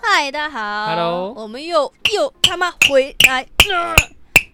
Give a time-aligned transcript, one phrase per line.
[0.00, 3.94] 嗨，大家好 Hello 我们又又他妈回来，呃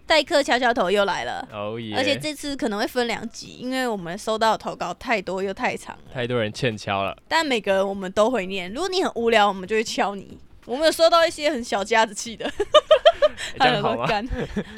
[0.07, 1.47] 代课敲敲头又来了。
[1.51, 1.95] 哦耶！
[1.95, 6.03] 而且这次可能会分两集，因为我们收到的投稿太多又太长了。
[6.11, 10.39] 太多人欠敲了，但每个人我们都会念，如果你很无聊，我们就会敲你。
[10.65, 12.51] 我们有收到一些很小家子气的，
[13.59, 14.27] 这样好吗 干，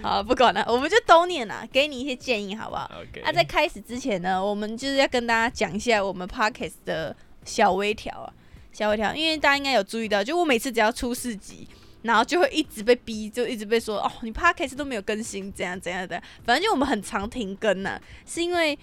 [0.03, 7.15] 好不管了，我们就都念啦，给你一些建议好不好？？OK，那、在开始之前呢，我们就是要跟大家讲一下我们 Podcast 的
[7.45, 8.33] 小微调啊，
[8.71, 11.67] 小微调，因为大家应该有注意到，就我每次只要出四集，
[12.03, 18.77] 然后就会一直被逼，就一直被说哦，你 Podcast 都没有更新，怎样怎样的，反正就我们很常停更呐、是因为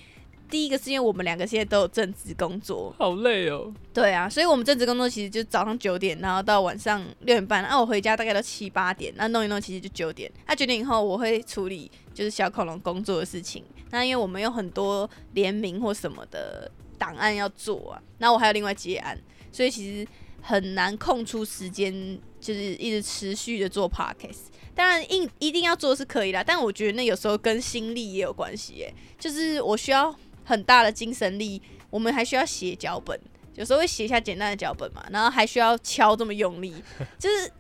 [0.51, 3.71] 第一个是因为我们两个现在都有正职工作，好累哦。
[3.93, 10.31] 对啊，所以我们正职工作其实就早上九点，然后到晚上六点半，那、我回家大概都七八点，那弄一弄其实就九点。
[10.47, 13.63] 那九点以后我会处理就是小恐龙工作的事情。
[13.91, 19.19] 那因为我们有很多联名或什么的档案要做啊，那我还有另外接案，
[19.59, 20.07] 所以其实
[20.41, 21.93] 很难空出时间，
[22.41, 24.53] 就是一直持续的做 podcast。
[24.73, 28.95] 当然，一一定要做是可以啦，但我觉得那有时候跟心力也有关系耶。
[29.19, 33.19] 就是我需要很大的精神力，我们还需要写脚本，
[33.57, 36.73] 有时候会写一下简单的脚本嘛，然后还需要敲这么用力，
[37.19, 37.51] 就是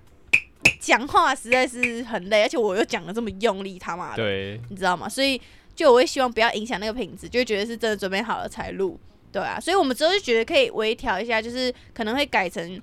[0.78, 5.08] 讲话实在是很累，而且我又讲的这么用力，他妈的，对，你知道吗？
[5.08, 5.40] 所以
[5.74, 8.96] 就我会希望不要影响那个品质，就觉得是真的准备好了才录，
[9.40, 12.80] 对啊，所以我们之后就觉得可以微调一下，就是可能会改成。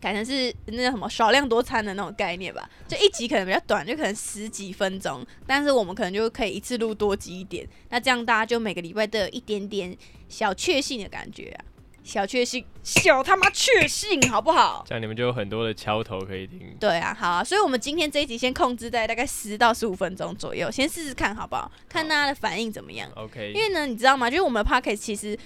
[0.00, 11.64] 改成是那叫什么少量多餐的那种概念吧，就一集可能比较短，就可能十几分钟，但是我们可能就可以一次录多集一点，那这样大家就每个礼拜都有一点点小确幸的感觉啊，
[12.04, 14.84] 小确幸，小他妈确幸，好不好？
[14.86, 16.76] 这样你们就有很多的敲头可以听。
[16.78, 21.68] 对啊，好啊，所以我们今天这一集先控制在大概十到十五分钟左右，先试试看好不好？
[21.88, 23.10] 看大家的反应怎么样。
[23.16, 24.30] OK，因为呢，你知道吗？
[24.30, 25.36] 就是我们的 p o c k e t 其实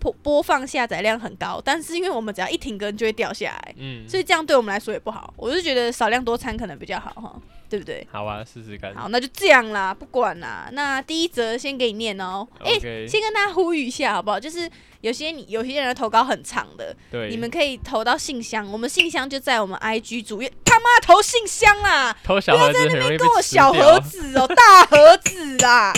[0.00, 5.32] 播播放下载量很高，但是因为我们只要一停更就会掉下来，嗯，所以这样对我们来说也不好。
[5.36, 7.36] 我就觉得少量多餐可能比较好哈，
[7.68, 8.06] 对不对？
[8.10, 8.94] 好啊，试试看。
[8.94, 10.68] 好，那就这样啦，不管啦。
[10.72, 14.40] 那第一则先给你念哦、诶，OK，先跟大家呼吁一下好不好？
[14.40, 14.68] 就是
[15.02, 20.50] 有些你有些人的投稿很长的，对，你们可以投到信箱，我们信箱就在我们 IG 主页。
[20.64, 22.16] 他妈投信箱啦！
[22.22, 25.92] 投小盒子很容易被跟我小盒子哦，大盒子啦。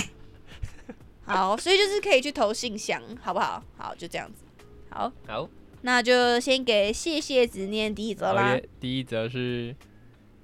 [1.33, 3.63] 好，所以就是可以去投信箱，好不好？
[3.77, 4.45] 好，就这样子。
[4.91, 5.49] 好，好，
[5.83, 8.59] 那就先给谢谢子念第一则啦。
[8.79, 9.75] 第一则是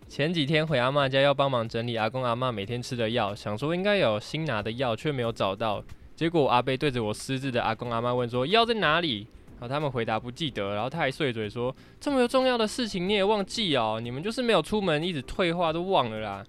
[0.09, 5.85] 前几天回阿妈家要帮忙整理阿公阿妈每天吃的药，想说应该有新拿的药，却没有找到。
[6.17, 9.27] 结果阿贝对着我失智的阿公阿妈问说药在哪里？
[9.61, 13.99] 然后他们回答不记得，然后他还碎嘴说这么重要的事情你也忘记哦？
[14.01, 16.45] 你们就是没有出门，一直退化都忘了啦。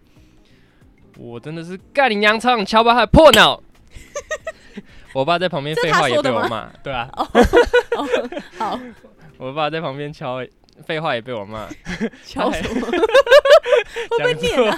[1.18, 2.40] 我真的是干你娘！
[2.40, 3.62] 超想敲爆他的破脑。
[5.14, 7.28] 我爸在旁边废话也被我骂，对啊，哦，
[8.58, 8.80] 好，
[9.38, 10.38] 我爸在旁边敲，
[10.86, 11.68] 废话也被我骂。
[12.26, 12.88] 敲什么？
[14.10, 14.78] 会不会讲念啊？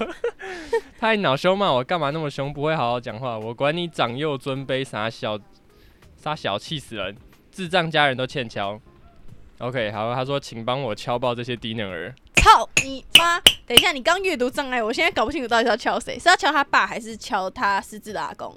[0.99, 5.37] 他还恼羞骂我干嘛那么凶，不会好好讲话，我管你长幼尊卑，傻小
[6.15, 7.15] 傻小，气死人！
[7.51, 8.79] 智障家人都欠敲。
[9.57, 12.13] OK，好，他说请帮我敲爆这些低能儿。
[12.35, 13.39] 操你妈！
[13.67, 18.55] 等一下，你刚阅读障碍，我现在搞不清楚到底是要敲谁，是要敲他爸还是敲他失智的阿公？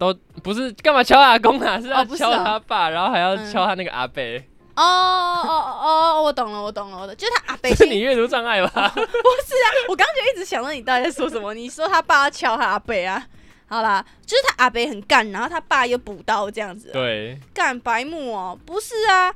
[0.00, 4.22] 都不是干嘛敲阿公啊，是要敲他爸，然后还要嗯敲他那个阿伯。
[4.74, 8.88] 哦哦哦，我懂了，我懂了，我懂，就是他阿伯是你阅读障碍吧？
[8.94, 11.52] 不是啊，我刚刚就一直想到你到底在说什么。
[11.52, 13.22] 你说他爸要敲他阿伯啊？
[13.68, 19.34] 好啦，就是他阿伯很干，然后他爸又补刀这样子、啊，对，干白目哦、不是啊。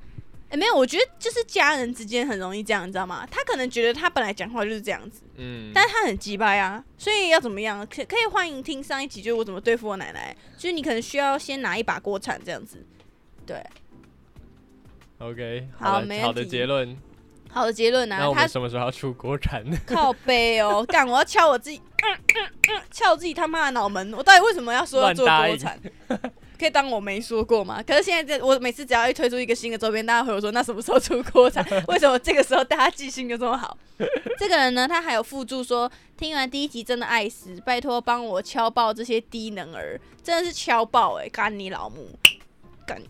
[0.54, 3.26] 哎、没有，我觉得就是家人之间很容易这样，你知道吗？
[3.28, 7.84] 他可能觉得他本来讲话就是这样子，嗯，但是他很鸡掰啊，所以要怎么样？
[7.88, 12.87] 可可以欢迎听上一集，就是我怎么对付我奶奶，就是你可能需要先拿一把锅铲这样子。
[13.44, 13.60] 对
[15.19, 16.97] ，OK，好的好的结论。
[17.50, 19.64] 好的结论啊，他那我们什么时候要出国产？
[19.87, 21.04] 靠背哦，干！
[21.06, 24.12] 我要敲我自己，嗯嗯嗯，敲我自己他妈的脑门！
[24.14, 25.81] 我到底为什么要说要做国产？
[26.59, 27.82] 可以当我没说过吗？
[27.87, 31.62] 可是现在这，我每次只要一推出一个新的周边，大家回我说那什么时候出国才？
[31.88, 33.76] 为什么这个时候大家记性就这么好？
[34.38, 42.08] 这个人呢，他还有附注说，听完第一集真的爱死，拜托帮我敲爆这些低能儿，真的是敲爆哎、干你老母，
[42.87, 43.00] 干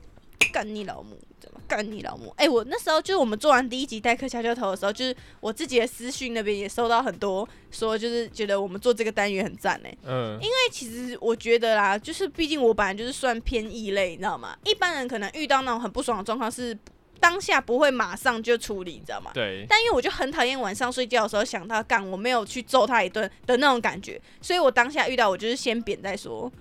[0.52, 1.18] 干你老母！
[1.66, 2.32] 干你老母！
[2.36, 14.56] 哎、我那时候就是我们做完第一集代课敲敲头的时候，就是我自己的私讯那边也收到很多说，就是觉得我们做这个单元很赞哎、嗯，因为其实我觉得啦，就是毕竟我本来就是算偏异类，你知道吗？
[14.64, 16.76] 一般人可能遇到那种很不爽的状况是
[17.20, 19.30] 当下不会马上就处理，你知道吗？
[19.32, 26.52] 对，但因为我就很讨厌晚上睡觉的时候想到干，我没有去揍他一顿的那种感觉，所以我当下遇到我就是先扁再说，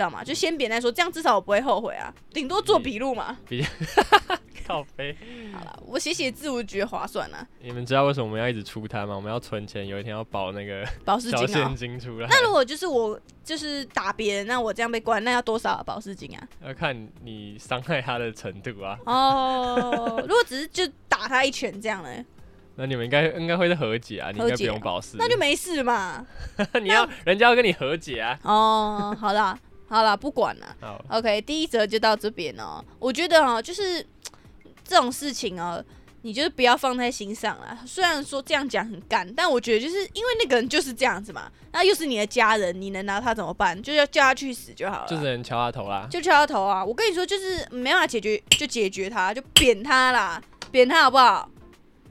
[0.00, 0.24] 知道吗？
[0.24, 3.36] 就先别再说，这样至少我不会后悔啊，顶多做笔录嘛。
[3.46, 3.62] 笔
[4.66, 5.14] 靠背。
[5.52, 9.14] 好了，我写写字我觉得划算啊，你们知道为什么我们要一直出摊吗？
[9.14, 11.76] 我们要存钱，有一天要保那个保释小金啊现。
[11.76, 12.26] 金出来。
[12.30, 16.48] 那如果就是我就是打别人，那我这样被关，那要多少保释金啊？
[16.64, 18.98] 要看你伤害他的程度啊。
[19.04, 22.24] 哦，如果只是就打他一拳这样呢，
[22.76, 25.16] 那你们应该应该会是和解啊，你应该不用保释。
[25.18, 26.24] 那就没事嘛。
[26.80, 28.38] 你要人家要跟你和解啊。
[28.44, 29.58] 哦，好啦，
[29.90, 30.76] 好啦，不管了。
[30.80, 32.82] 好，OK，第一则就到这边哦。
[33.00, 34.06] 我觉得哦，就是
[34.84, 35.84] 这种事情哦，
[36.22, 37.76] 你就是不要放在心上啦。
[37.84, 43.80] 虽然说这样讲很干，但我觉得就是因为那个人就是这样子嘛，那又是你的家人，你能拿他怎么办？
[43.82, 45.06] 就要叫他去死就好了。
[45.08, 46.06] 就只能敲他头啦。
[46.08, 46.84] 就敲他头啊！
[46.84, 50.40] 我跟你说，就是没办法解决，就解决他，就扁他啦，
[50.70, 51.50] 扁他好不好？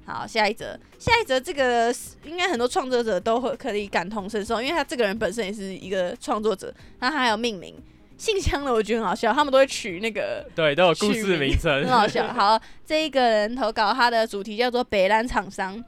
[0.09, 7.75] 好，下一则，下一则，这个应该很多创作者都会可以感同身受，因为他这个人本身也是一个创作者，那他还有命名
[8.17, 11.87] 信箱的，我觉得很好笑，他们都会取那个 对，都有故事名名称很。
[11.87, 12.27] 好笑。
[12.33, 15.81] 好，这一个人投稿，他的主题叫做北兰厂商。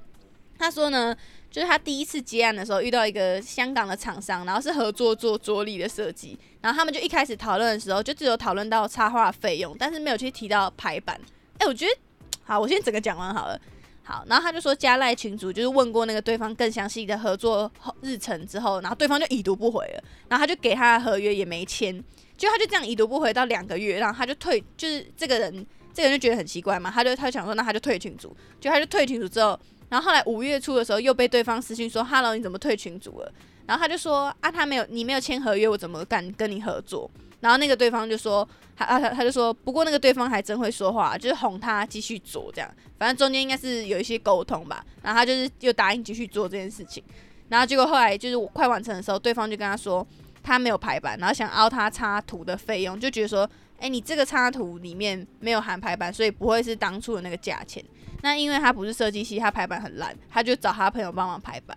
[0.59, 1.15] 他说呢，
[1.49, 11.19] 就是他第一次接案的时候遇到一个香港的厂商，然后是合作做桌立的设计，然后他们就一开始讨论的时候，就只有讨论到插画费用，但是没有去提到排版。
[11.57, 11.91] 哎、我觉得
[12.43, 13.59] 好，我先整个讲完好了。
[14.03, 17.71] 好，然后他就说加赖群主就是问过那个对方更详细的合作
[18.01, 22.03] 日程之后，然后对方就已读不回了，然后他就给他的合约也没签，
[22.35, 29.57] 就他就这样已读不回到两个月，然后他就退，就是这个人这个人就觉得很奇怪嘛，他就他就想说那他就退群主，就他就退群主之后，
[29.89, 33.31] 然后后来五月初的时候又被对方私信说，Hello 你怎么退群主了？
[33.65, 37.09] 然后他就说啊他没有你没有签合约，我怎么敢跟你合作？
[37.39, 44.85] 然后那个对方就说，他啊他他就说，不过那个对方还真会说话，就是哄他继续做这样，反正中间应该是有一些沟通吧。
[45.01, 47.03] 然后他就是又答应继续做这件事情，
[47.49, 50.05] 然后结果后来就是我快完成的时候，对方就跟他说
[50.43, 53.49] 他没有排版，然后想凹他插图的费用，就觉得说，
[53.79, 57.83] 哎、你这个插图里面没有含排版，所以不会是当初的那个价钱。
[58.21, 61.75] 那因为他不是设计系，他排版很烂，他就找他朋友帮忙排版。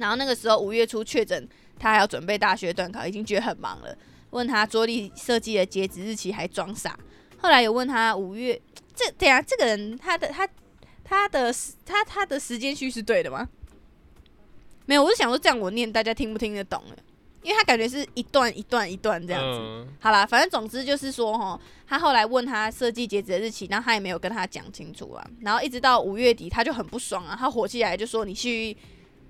[0.00, 1.48] 然后那个时候五月初确诊，
[1.78, 3.96] 他还要准备大学段考，已经觉得很忙了。
[4.30, 6.98] 问他桌历设计的截止日期，还装傻。
[7.38, 8.60] 后来有问他五月，
[8.94, 10.48] 这等一下这个人他的他
[11.04, 13.48] 他的时他他的时间序是对的吗？
[14.86, 16.96] 没有，我是想说这样我念大家听不听得懂了，
[17.42, 19.58] 因为他感觉是一段一段一段这样子。
[19.60, 25.24] 嗯，好啦，反正总之就是说，哈，他后来问他设计截止的日期，然后他也没有跟他讲清楚啊。
[25.40, 28.76] 然后一直到五月底，他就很不爽啊，他火气来就说你去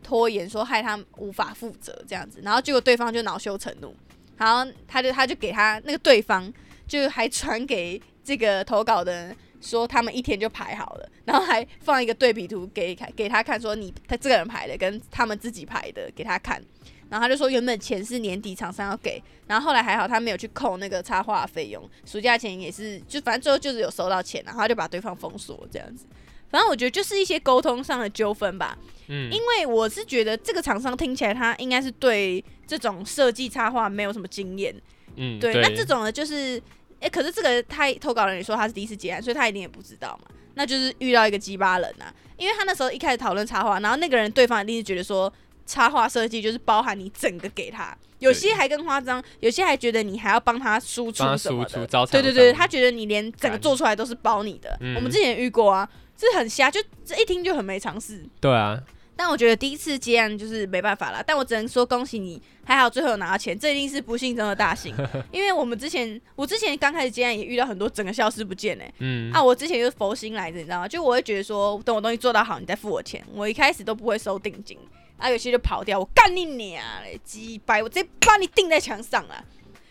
[0.02, 2.40] 拖延，说害他无法负责这样子。
[2.42, 3.94] 然后结果对方就恼羞成怒，
[4.36, 6.52] 然后他就他就给他那个对方
[6.86, 16.62] 就还传给这个投稿的人说他们一天就排好了，然后还放一个对比图给给他看，说你他这个人排的跟他们自己排的给他看。
[17.10, 26.06] 然后他就说，原本钱是年底厂商要给，然后后来还好他没有去扣那个插画费用，暑假前也是，就反正最后就是有收到钱，然后他就把对方封锁这样子。
[26.50, 28.76] 反正我觉得就是一些沟通上的纠纷吧，
[29.08, 34.74] 嗯，因为我是觉得这个厂商听起来他应该是对这种设计插画没有什么经验，
[35.16, 36.60] 嗯，对，那这种呢就是，
[37.00, 45.32] 哎、可是这个他投稿人也说他是第一次接案，所以他一定也不知道嘛，那就是遇到一个鸡巴人啊，因为他那时候一开始讨论插画，然后那个人对方一定是觉得说
[45.66, 54.96] 插画设计就是包含你整个给他，有些还更夸张，有些还觉得你还要帮他输出什么的，对对对，他觉得你连整个做出来都是包你的，嗯。
[54.96, 55.88] 我们之前也遇过啊，
[56.20, 58.22] 这很瞎，就这一听就很没常识。
[58.42, 58.78] 对啊，
[59.16, 64.94] 但我觉得第一次接案就是没办法啦，但我只能说恭喜你，还好最后有拿到钱，这一定是不幸中的大幸。
[65.32, 70.86] 因为我们之前，我之前刚开始接案也遇到很多整个消失不见哎、嗯，啊，我之前就是佛心来着，你知道吗？
[70.86, 73.24] 就我会觉得说，等我东西做到好，你再付我钱。
[73.32, 74.78] 我一开始都不会收定金，
[75.16, 79.42] 啊，有些就跑掉，我干你娘嘞，鸡掰，我直接把你钉在墙上了。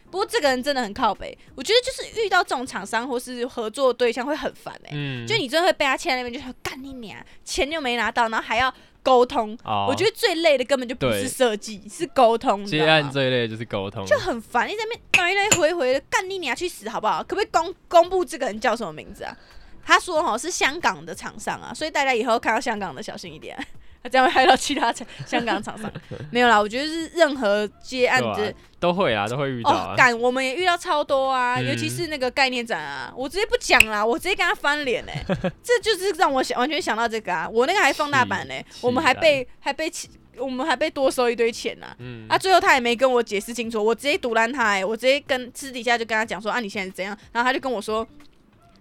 [0.10, 8.74] 不过这个人真的很靠北，我觉得就是遇到这种厂商或是合作对象会很烦哎、嗯，就你真的会被他牵在那边，就说干你娘，钱又没拿到，然后还要
[9.04, 9.58] 沟通。
[9.64, 17.24] 哦，我觉得最累的根本就不是设计，是沟通，接案这一类就是沟通，就很烦，一直在那边来来回回的，干你娘去死好不好？
[17.24, 19.38] 可不可以公公布这个人叫什么名字啊？
[19.86, 23.58] 他说哈是香港的厂商啊，所以大家以后看到香港的小心一点，
[24.02, 25.92] 他这样会害到其他厂香港厂商。
[26.32, 31.68] 没有啦，我觉得是任何接案子啊都会啊，都会遇到哦啊，，干我们也遇到超多啊，嗯。
[31.68, 35.26] 尤其是那个概念展啊，我直接不讲啦，我直接跟他翻脸哎、
[35.62, 47.18] 这就是让我想完全想到这个啊，我那个还放大版呢、气我们还被还被起我们还被多收一堆钱呢、嗯，啊，最后他也没跟我解释清楚，我直接堵拦他、欸，我直接跟私底下就跟他讲说啊，你现在是怎样？
[47.34, 48.08] 然后他就跟我说，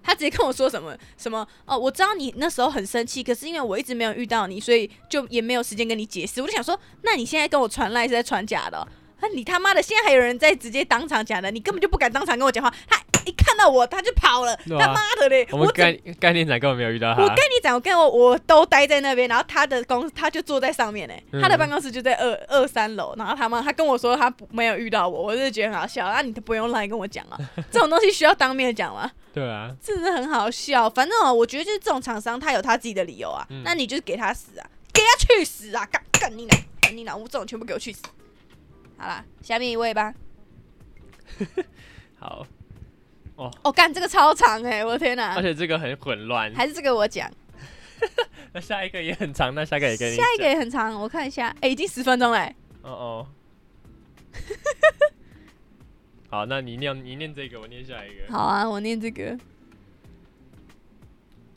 [0.09, 6.41] 他直接跟我说什么什么哦，我知道你那时候很生气，可是因为我一直没有遇到你，所以就也没有时间跟你解释。
[6.41, 8.89] 我就想说，那你现在跟我传赖是在传假的、
[9.21, 12.73] 啊，你他妈的现在还有人在直接当场讲的，你根本就不敢当场跟我讲话。
[12.89, 14.55] 他一看到我，他就跑了。
[14.55, 15.47] 啊他妈的嘞！
[15.51, 17.23] 我概概念展根本没有遇到他。
[17.23, 26.07] 我跟你讲，我跟我我都待在那边，然后他的公他就坐在上面嘞，嗯他的办公室就在二二三楼，然后他妈他跟我说他不没有遇到我，我就觉得很好笑。
[26.11, 27.37] 那、你都不用来跟我讲啊，
[27.71, 29.11] 这种东西需要当面讲吗？
[29.35, 30.89] 对啊，真的很好笑。
[30.89, 35.87] 反正哦，我觉得就是这种厂商他有他自己的理由啊，嗯那你就给他死啊，给他去死啊！
[35.93, 37.21] 干干你娘，干你娘！
[37.21, 38.03] 我这种全部给我去死。
[38.99, 40.13] 好啦，下面一位吧。
[42.19, 42.45] 好，
[43.37, 45.43] 哦哦，干这个超长哎、我的天哪而！
[45.43, 46.53] 且这个很混乱。
[46.55, 47.31] 还是这个我讲，
[48.53, 53.27] 那下一个也很长，那下一个也跟你下一个也很长，我看一下，哎、已经十分钟嘞、哦哦。
[56.29, 58.33] 好，那你念你念这个，我念下一个。
[58.33, 59.39] 好啊，我念这个。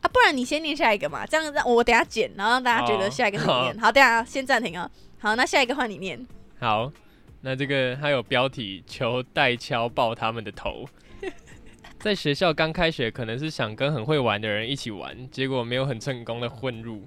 [0.02, 3.80] 啊，不然你先念下一个嘛，这样让我等下剪，然后让大家觉得哦下一个是你念。
[3.80, 4.90] 好，等下先暂停啊。
[5.20, 6.26] 好，那下一个换你念。
[6.60, 6.92] 好，
[7.42, 10.86] 那这个还有标题：求带敲爆他们的头。
[12.00, 17.04] 在学校刚开学，可能是想跟很会玩的人一起玩，结果没有很成功的混入。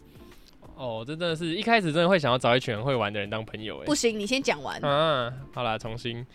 [0.76, 3.94] 哦，这真的是一开始真的会想要找一群很会玩的人当朋友哎不。
[3.94, 4.80] 行，你先讲完。
[4.80, 6.26] 啊，好啦，重新。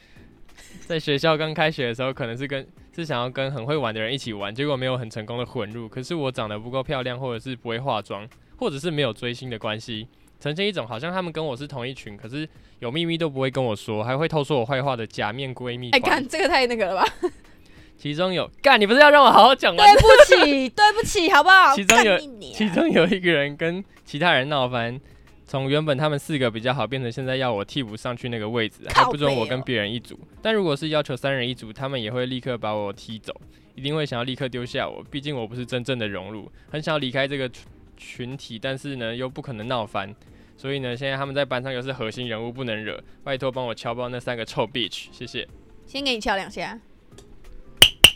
[0.85, 5.87] 在学校刚开学的时候，可能是跟是想要跟很会玩的人一起玩，结果没有很成功的混入。
[5.87, 8.27] 可是我长得不够漂亮，或者是不会化妆，
[8.57, 10.07] 或者是没有追星的关系，
[10.39, 12.47] 呈现一种好像他们跟我是同一群，可是
[12.79, 16.11] 有秘密都不会跟我说，还会偷说我坏话的假面闺蜜哎，团。
[16.11, 17.05] 干这个太那个了吧？
[17.97, 19.95] 其中有干，你不是要让我好好讲吗对？
[19.95, 21.75] 不起， 对不起，好不好？
[21.75, 22.17] 其中有
[22.53, 24.97] 其中有一个人跟其他人闹翻，
[25.45, 30.17] 从原本他们四个比较好，变成现在要我替补上去那个位置，还不准我跟别人一组。
[30.41, 33.35] 但如果是要求三人一组，他们也会立刻把我踢走，
[33.75, 35.03] 一定会想要立刻丢下我。
[35.11, 37.63] 毕竟我不是真正的融入，很想要离开这个群
[37.99, 40.15] 群体，但是呢又不可能闹翻。
[40.57, 42.99] 所以呢，现在他们在班上又是核心人物，不能惹。
[43.23, 45.47] 拜托帮我敲爆那三个臭 bitch，谢谢。
[45.85, 46.79] 先给你敲两下。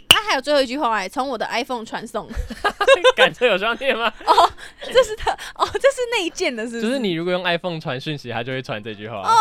[0.09, 2.29] 他还有最后一句话哎，从我的 iPhone 传送，
[3.15, 4.11] 赶车有商店吗？
[4.25, 4.51] 哦？
[4.81, 6.81] 这是他哦，这是内建的，是不是？
[6.81, 9.21] 就是你如果用 iPhone 传讯息，他就会传这句话。
[9.21, 9.33] 哦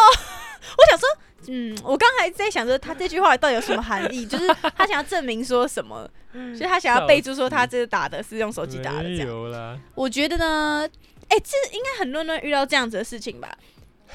[0.63, 1.09] 我想说，
[1.49, 4.25] 嗯，我刚才在想着，他这句话到底有什么含义？
[4.27, 4.47] 就是
[4.77, 6.09] 他想要证明说什么？
[6.57, 9.81] 所以他想要备注说他这个打的是用手机打的这样。
[9.95, 10.89] 我觉得呢，
[11.29, 13.55] 哎、这应该很多人遇到这样子的事情吧？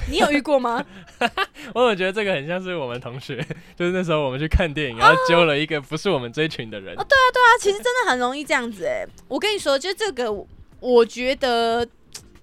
[0.08, 0.84] 你有遇过吗？
[1.74, 3.44] 我有觉得这个很像是我们同学，
[3.76, 6.94] 就是那时候我们去看电影，然后揪了一个不是我们追群的人。
[6.96, 10.32] 哦对啊，对啊其实真的很容易这样子哎、我跟你说，就这个，
[10.80, 11.84] 我觉得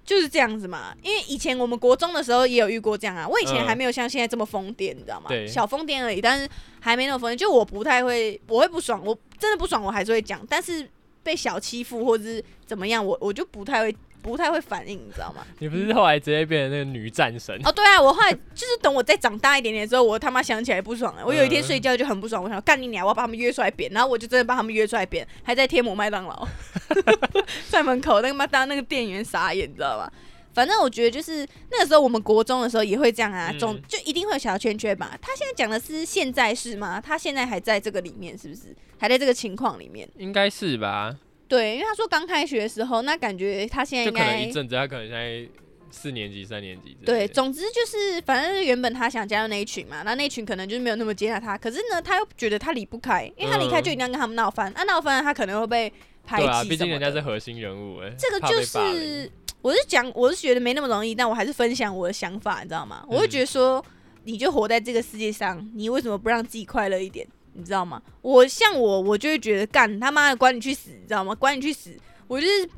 [0.06, 0.96] 就是这样子嘛。
[1.02, 3.28] 因为以前我们国中的时候也有遇过这样啊。
[3.28, 5.28] 我以前嗯还没有像现在这么疯癫，你知道吗？
[5.28, 6.48] 对小疯癫而已，但是
[6.80, 7.36] 还没那么疯癫。
[7.36, 10.46] 就我不太会，我会不爽，我真的不爽，我还是会讲。
[10.48, 10.88] 但是
[11.24, 13.96] 被小欺负或者是怎么样，我我就不太会。
[14.26, 15.46] 不太会反应，你知道吗？
[15.60, 17.56] 你不是后来直接变成那个女战神？
[17.64, 21.24] 哦，对啊，我后来就是等我再长大一点点之后，我他妈想起来不爽了。
[21.24, 26.48] 我有一天嗯睡觉就很不爽，我想干你娘，我要把他们约出来扁，然后我就真的把他们约出来扁，还在贴膜麦当劳，
[27.70, 30.12] 在门口那个麦当那个店员傻眼，你知道吧？
[30.54, 35.12] 反正我觉得就是那个时候我们国中的时候也会这样啊，嗯总就一定会有小圈圈吧。
[35.22, 37.02] 他现在讲的是现在是吗？
[37.02, 38.74] 他现在还在这个里面是不是？
[38.98, 40.08] 还在这个情况里面？
[40.18, 41.14] 应该是吧？
[41.48, 45.48] 对，因为他说刚开学的时候，那感觉他现在就可能应该一阵子，他可能现在
[45.92, 47.06] 四年级、三年级之类的。
[47.06, 57.14] 对，总之就是，反正原本他想加入那一群嘛，那那群可能就是没有那么接纳他，可是呢，他又觉得他离不开，因为他离开就一定要跟他们闹翻，那，闹翻了他可能会被排对啊，挤毕竟人家的。
[57.14, 63.06] 是核心人物，哎，这个就怕被霸凌是， 我是讲，我是觉得没那么容易，但我还是分享我的想法，你知道吗？
[63.08, 63.84] 我会嗯觉得说，
[64.24, 67.26] 你就活在这个世界上，你为什么不让自己快乐一点？
[67.56, 68.02] 你知道吗？
[68.22, 71.34] 我像我，我就会觉得干他妈的，管你去死，你知道吗？
[71.34, 71.96] 管你去死！
[72.28, 72.70] 我就是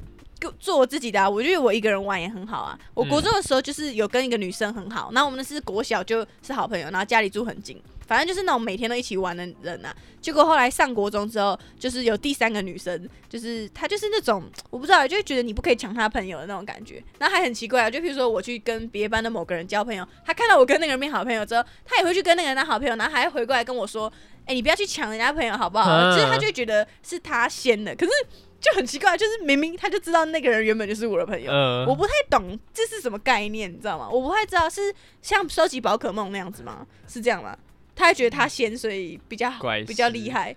[0.60, 1.30] 做我自己的啊。
[1.30, 2.78] 我觉得我一个人玩也很好啊。
[2.94, 9.96] 我国中的时候就是有跟一个女生很好，然后我们是国小就是好朋友，然后家里住很近，反正就是那种每天都一起玩的人啊。
[10.22, 17.02] 结果后来上国中之后，就是有第三个女生，就是她就是那种我不知道，就会觉得你不可以抢她朋友的那种感觉。
[17.18, 24.12] 然后还很奇怪啊，就比如说我去跟别班的某个人交朋友，她看到我跟那个人变好朋友之后，她也会去跟那个人当好朋友，然后还会回过来跟我说
[24.48, 28.12] ：“哎、你不要去抢人家朋友好不好？”啊就是他就觉得是他先的，可是
[28.60, 31.52] 就很奇怪，就是明明他就知道那个人原本就是我的朋友。
[31.52, 34.10] 嗯，我不太懂这是什么概念，你知道吗？
[34.10, 36.88] 我不太知道是像收集宝可梦那样子吗？
[37.08, 37.56] 是这样吗？
[37.96, 40.56] 他还觉得他先，所以比较怪比较厉害。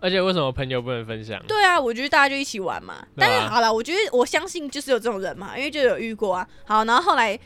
[0.00, 1.40] 而且为什么朋友不能分享？
[1.46, 3.06] 对啊，我觉得大家就一起玩嘛。
[3.16, 6.48] 但是好了，我觉得我相信就是有这种人嘛，因为就有遇过啊。
[6.64, 7.38] 好，然后后来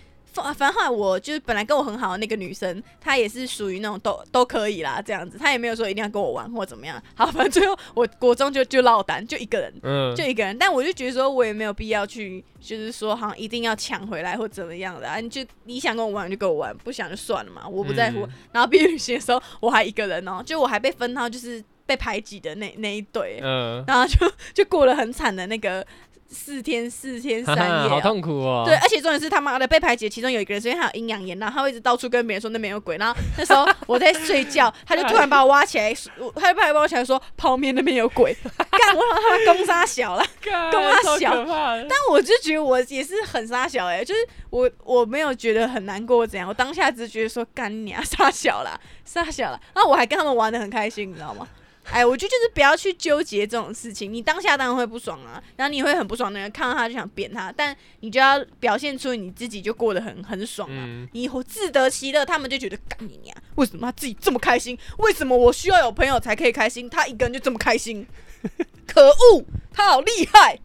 [0.43, 7.03] 反反正后来我就是本来跟我很好的那个女生，她也是属于那种都都可以啦这样子，她也没有说一定要跟我玩或怎么样。
[7.15, 9.73] 好，反正最后我国中就就落单，就一个人。
[9.83, 15.21] 嗯，就一个人，但我就觉得说，我也没有必要去，就是说好像一定要抢回来或怎么样的啊。
[15.21, 18.21] 你就你想跟我玩你就跟我玩，不想就算了嘛，我不在乎。
[18.27, 24.17] 嗯然后毕业旅行的时候，我还一个人哦，就我还被分到就是被排挤的那那一对，嗯，然后就
[24.55, 25.87] 就过了很惨的那个
[26.29, 28.65] 四天四天三夜、 好痛苦哦。
[28.67, 32.97] 对，而且重点是他妈的被排挤，其中有一个人是因为他有阴阳眼，然后他会一直到处跟别人说那边有鬼。
[32.97, 35.95] 然后那时候我在睡觉， 他就突然把我挖起来，
[36.35, 40.25] 他就把我挖起来说泡面那边有鬼，干我他妈攻杀小了。
[40.73, 41.45] 攻杀小。
[41.45, 51.47] 但我就觉得我也是很杀小哎、就是我我没有觉得很难过怎样，我当下只是觉得说干你啊杀小啦杀小啦，然后我还跟他们玩的很开心，你知道吗？
[51.91, 64.77] 哎，我觉得就是不要去纠结这种事情，你当下当然会不爽啊，然后你会很不爽的人看到他就想扁他，但你就要表现出你自己就过得很很爽啊，嗯，你自得其乐，他们就觉得干你娘，为什么他自己这么开心？
[64.99, 66.91] 为什么我需要有朋友才可以开心？
[66.91, 68.07] 他一个人就这么开心，
[68.87, 70.59] 可恶，他好厉害，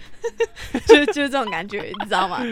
[0.86, 2.42] 就就是这种感觉，你知道吗？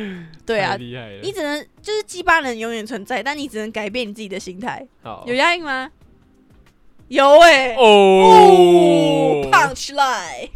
[0.45, 0.77] 对啊。
[1.23, 4.87] 你只能就是鸡巴人永远存在，但你只能改变你自己的心态。
[5.03, 5.91] 好有押韵吗？
[7.13, 10.49] 有哎、哦，punch line。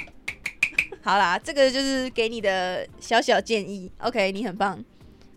[1.04, 3.92] 好啦，这个就是给你的小小建议。
[3.98, 4.82] OK，你很棒。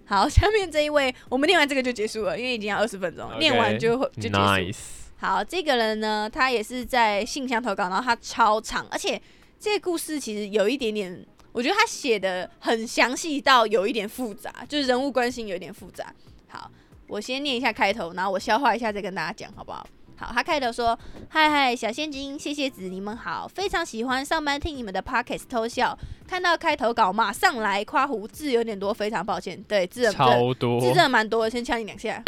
[0.06, 4.36] 好， 下面这一位，我们念完这个就结束了，因为已经要二十分钟念完就会就结束。
[4.36, 4.78] nice。
[5.18, 9.22] 好，这个人呢，他也是在信箱投稿，然后他超长，而且
[9.60, 16.06] 这个故事其实有一点点，我觉得他写的很详细到有一点复杂，就是人物关系有一点复杂。
[16.48, 16.72] 好，
[17.10, 19.86] 我先念一下开头，然后我消化一下再跟大家讲，好不好？
[20.22, 20.98] 好，他开头说
[21.30, 25.98] ：“嗨嗨，小仙精，谢谢子，你们好，非常喜欢上班听你们的 podcast 偷笑，
[26.28, 29.60] 看到开头稿马上来夸胡字有点多，非常抱歉。
[29.64, 32.24] 对，字很超多字真的蛮多的，先敲你两下。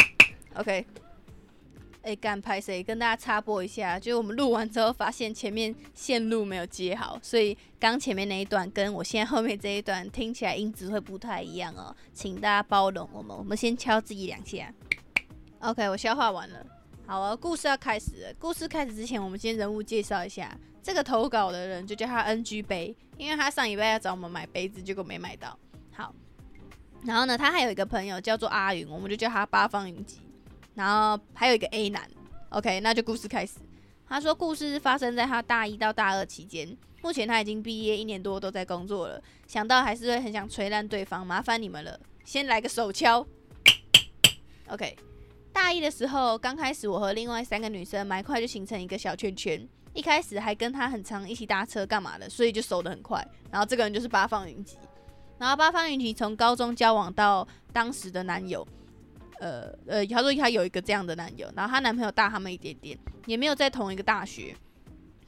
[0.56, 0.84] OK。
[2.02, 2.82] 哎，干拍谁？
[2.82, 13.34] 跟大家插播一下，就是我们录完之后发现前面线路没有接好，所以刚前面那一段跟我现在后面这一段听起来音质会不太一样哦，请大家包容我们。
[13.34, 14.70] 我们先敲自己两下。
[15.60, 16.66] OK，我消化完了。
[17.06, 18.34] 好了，故事要开始了。
[18.38, 20.56] 故事开始之前，我们先人物介绍一下。
[20.82, 25.58] 这个投稿的人就叫他 NG 杯，因为他上礼拜要找我们买杯子，结果没买到。
[25.92, 26.14] 好，
[27.04, 30.20] 然后呢，他还有一个朋友叫做阿云，我们就叫他八方云集。
[30.74, 32.08] 然后还有一个 A 男
[32.48, 33.54] ，OK，那就故事开始。
[34.08, 39.22] 他说故事是发生在他大一到大二期间，目前他已经毕业一年多，都在工作了。
[39.46, 42.00] 想到还是会很想锤烂对方，麻烦你们了。
[42.24, 43.26] 先来个手敲
[44.68, 44.96] ，OK。
[45.54, 53.26] 大一的时候，刚开始我和另外三个女生蛮快就形成一个小圈圈，一开始还跟她很常一起搭车干嘛的，所以就熟得很快。
[53.50, 54.76] 然后这个人就是八方云集，
[55.38, 58.66] 然后八方云集从高中交往到当时的男友，
[59.38, 64.54] 呃呃，她说她有一个这样的男友，然后她男朋友大他们一点点，也没有在同一个大学。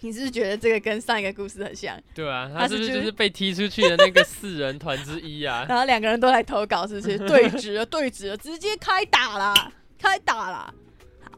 [0.01, 1.99] 你是不是觉得这个跟上一个故事很像？
[2.15, 5.65] 对啊，他是不是就是被踢出去的那个四人团之一啊？
[5.71, 7.17] 然后两个人都来投稿，是不是？
[7.21, 9.73] 对峙了，对峙了，直接开打啦，
[10.07, 10.73] 开打啦。
[11.21, 11.31] 好，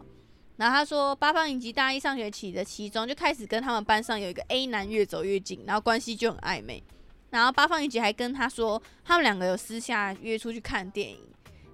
[0.56, 6.82] 然后他说，八方云集大一上学期的其中就开始跟他们班上有一个 A 男越走越近，然后关系就很暧昧。
[7.30, 11.18] 然后八方云集还跟他说，他们两个有私下约出去看电影。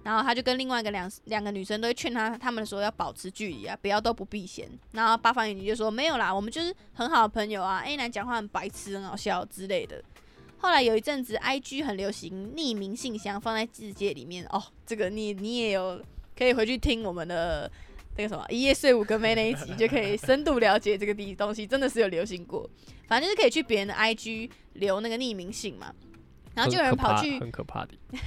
[0.03, 4.69] 然后他就跟另外一个两两个女生都劝他，他们说要保持距离啊，不要都不避嫌。
[4.91, 7.81] 然后八方云集就说没有啦，我们就是很好的朋友啊。
[7.83, 10.03] A 男讲话很白痴，很好笑之类的。
[10.59, 15.99] 后来有一阵子，IG 很流行匿名信箱放在字界里面哦，这个你你也有
[16.37, 17.71] 可以回去听我们的
[18.17, 22.69] 那个什么一夜睡五个妹那一集，就可以深度了解这个地东西，真的是有流行过。
[23.07, 25.93] 反正就是可以去别人的 IG 留那个匿名信嘛。
[26.55, 27.89] 然后就有人跑去，很可怕的。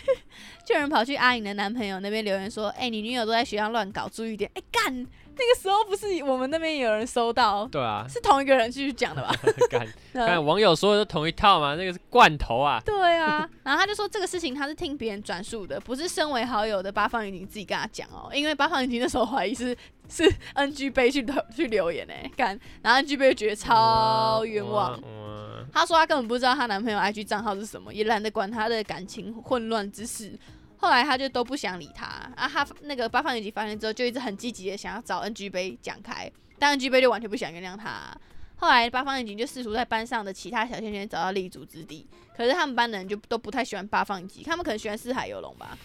[0.65, 4.51] 就有人跑去阿颖的男朋友那边留言说：“哎、你女友都在学校乱搞，注意点。
[4.55, 9.35] 哎，干，那个时候不是我们那边有人收到，对啊，是同一个人去讲的吧？
[10.13, 12.79] 干网友说的都同一套嘛，那个是罐头啊。
[12.85, 19.75] 对啊，然后他就说这个事情他是听别人转述的，不是身为好友的八方云集自己跟他讲哦，因为八方云集那时候怀疑是
[20.11, 25.01] 是 NG 杯去投去留言哎，干，然后 NG 杯就觉得超冤枉。
[25.03, 30.39] 嗯她说她根本不知道她男朋友 IG 账号是什么，也懒得管她的感情混乱之事。
[30.77, 38.17] 后来她就都不想理他啊，她那个八方云集发现之后，就一直很积极的想要找 NG 杯讲开，但 NG 杯就完全不想原谅他。
[38.57, 45.79] 后来八方云集就试图在班上的其他小圈圈找到立足之地，可是他们班的人就都不太喜欢八方云集，他们可能喜欢四海游龙吧？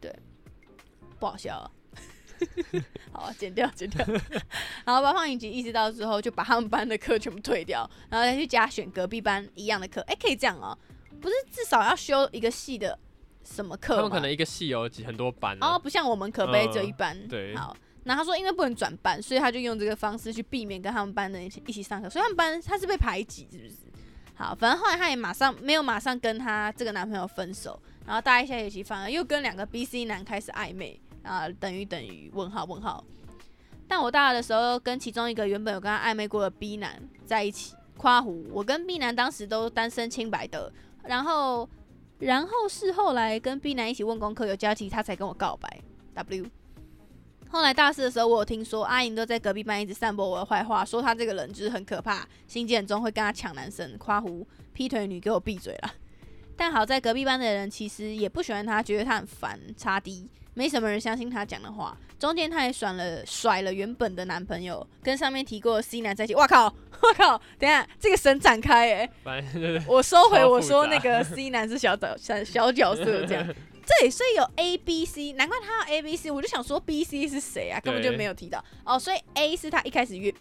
[0.00, 0.12] 对，
[1.18, 1.70] 不好笑、啊。
[3.12, 4.04] 好啊，剪掉，剪掉。
[4.84, 10.00] 然后八方云集意识到之后，就把他们班的课全部退掉，然后再去加选隔壁班一样的课。
[10.02, 10.76] 哎、可以这样哦、
[11.20, 12.98] 不是至少要修一个系的
[13.44, 14.02] 什么课吗？
[14.02, 15.78] 他们可能一个系有几很多班哦，啊。
[15.78, 17.16] 不像我们可悲只有一班。
[17.28, 17.76] 对好。
[18.04, 22.08] 然后他说，因为不能转班，所以他就用这个方式去避免跟他们班的人一起一起上课。
[22.08, 23.74] 所以他们班他是被排挤，是不是？
[24.36, 33.04] 好，反正后来他也马上没有马上跟他这个男朋友分手，然后大一下学期反而又跟两个 B C 男开始暧昧啊，等于等于问号问号。
[33.88, 38.46] 但我大二的时候跟其中一个原本有跟他暧昧过的 B 男在一起，夸胡。
[38.50, 40.72] 我跟 B 男当时都单身清白的，
[41.04, 41.68] 然后
[42.18, 45.80] 然后是后来跟 B 男一起问功课有交集，他才跟我告白。
[46.14, 46.46] W。
[47.48, 55.94] 后来大四的时候，我有听说阿莹都在隔壁班一直散播我的坏话，说他这个人就是很可怕，心机很重，会跟他抢男生，夸胡劈腿女，给我闭嘴了。
[56.56, 61.96] 但好在隔壁班的人其实也不喜欢他，觉得他很烦，差低，没什么人相信他讲的话。
[62.18, 66.34] 中间他也甩了甩了原本的男朋友，跟上面提过的 C 男在一起。
[66.34, 66.64] 哇靠！
[67.02, 67.40] 哇靠！
[67.58, 69.10] 等下这个神展开 哎，
[69.86, 73.46] 我收回我说那个 C 男是小角小小角色这样。
[74.00, 77.78] 对，所以有 A、B、C，难怪他要 A、B、C，我就想说 B、C 是谁啊？
[77.78, 78.98] 根本就没有提到哦。
[78.98, 80.34] 所以 A 是他一开始约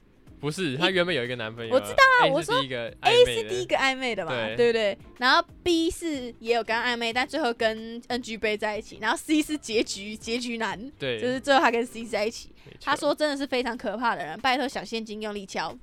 [0.46, 2.56] 不是他原本有一个男朋友，我知道啊我说
[3.02, 4.96] A 是第一个暧昧的嘛，对对不对？
[5.18, 9.00] 然后 B 是也有跟他暧昧，但最后跟 NG 杯在一起。
[9.02, 12.54] 然后 C 是结局结局男，对，就是最后他跟 C 在一起。
[12.80, 15.76] 他说真的是非常可怕的人，拜托小现金用力敲。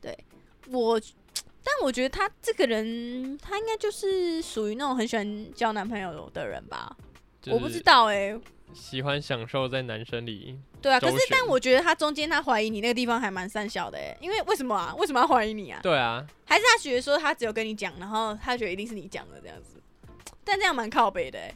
[0.00, 0.16] 对
[0.68, 1.00] 我，
[1.64, 6.96] 但我觉得他这个人，他应该就是属于那种很喜欢交男朋友的人吧？
[7.46, 14.94] 我不知，道哎、就是喜欢享受在男生里，对啊，可是但我觉得他中间他怀疑你那个地方还蛮善小的哎、因为为什么啊？
[14.98, 15.80] 为什么要怀疑你啊？
[15.82, 19.80] 对啊，还是他觉得说他只有跟你讲，然后他觉得一定是你讲的这样子，
[20.44, 21.54] 但这样蛮靠北的哎、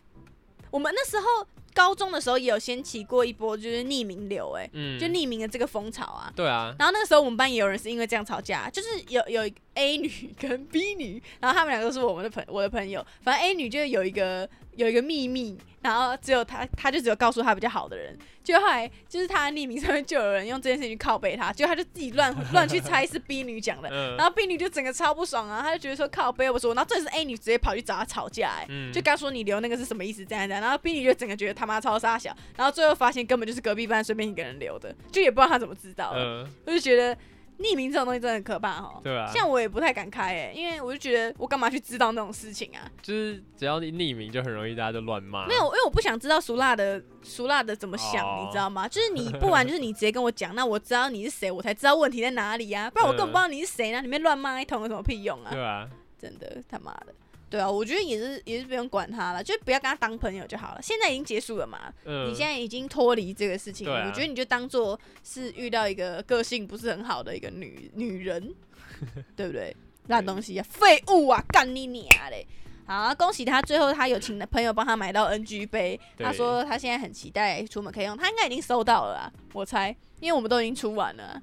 [0.70, 1.26] 我们那时候
[1.74, 6.30] 高中的时候也有掀起过一波就是匿名流哎、嗯，就匿名的这个风潮啊。
[6.36, 24.16] 对啊，然后那个时候我们班也有人是因为这样吵架，就是有有 A 女跟 B 女，然后他们两个都是我们的朋我的朋友，反正 A 女就有一个有一个秘密，然后只有他，他就只有告诉他比较好的人，就后来就是他的匿名上面就有人用这件事情去靠背她，就他就自己乱 乱去猜是 B 女讲的，嗯。
[24.16, 28.92] 然后 B 女就整个超不爽啊，他就觉得说靠背我说，然后这是 A 女直接跑去找他吵架、欸，嗯。
[28.92, 37.16] 就刚说你留那个是什么意思，这样这样，然后 B 女就整个觉得他妈超傻小，然后最后发现根本就是隔壁班随便一个人留的，就也不知道他怎么知道的，嗯，我就觉得
[37.58, 39.00] 匿名这种东西真的很可怕哦。
[39.04, 42.90] 对啊，像我也不太敢开诶、因为我就觉得我干嘛去知道那种事情啊？
[43.00, 48.88] 就是只要你匿名，就很容易大家就乱骂，没有，因为我不想知道熟辣的熟辣的怎么想，哦你知道吗？
[48.88, 52.90] 就是你不然就是你直接跟我讲，那我知道你是谁，我才知道问题在哪里啊。
[52.90, 55.50] 不然我根本不知道你是谁呢，里面乱骂一通有什么屁用啊？
[55.50, 55.88] 对啊，
[56.18, 57.14] 真的他妈的。
[57.52, 60.80] 对啊，我觉得也是，也是不用管他了，就不要跟他当朋友就好了。
[60.80, 68.54] 现在已经结束了嘛，嗯，你现在已经脱离这个事情了，啊我觉得你就当做是遇到一个个性不是很好的一个女女人，
[69.36, 69.76] 对不对？
[70.08, 72.46] 烂东西啊，废物啊，干你娘嘞！
[72.86, 81.42] 好啊，恭喜他，最后他有请的朋友帮他买到 NG 杯，他说他现在很期待出门可以用，他应该已经收到了啦，我猜，因为我们都已经出完了啊。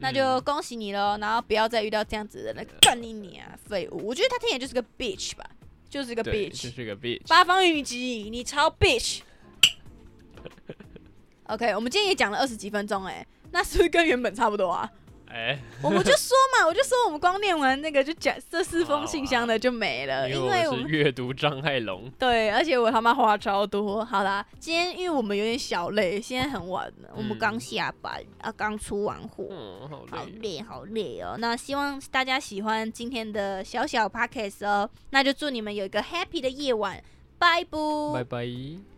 [0.00, 4.06] 那就嗯恭喜你喽，然后不要再遇到这样子的人了，干你你啊，废物！
[4.06, 5.44] 我觉得他听起来就是个 bitch 吧，
[5.88, 6.70] 就是个，bitch 就。
[6.70, 9.20] 是个 bitch，八方云集，你超 bitch。
[11.48, 14.90] OK，我们今天也讲了二十几分钟，哎，那是不是跟原本差不多啊？
[15.30, 24.04] 哎，我们就说嘛，我就说我们光念完那个就讲这四封信箱的就没了，因因为我是阅读障碍龙，对，而且我他妈话超多。
[24.04, 29.46] 好啦，今天因为我们有点小累，现在很晚了，我们嗯刚下班啊，刚出完货。
[29.50, 31.36] 嗯，好好累，累，好累哦。
[31.38, 34.88] 那希望大家喜欢今天的小小 podcast 哦。
[35.10, 37.02] 那就祝你们有一个 happy 的夜晚，
[37.38, 37.78] 拜拜。
[38.14, 38.97] 拜拜。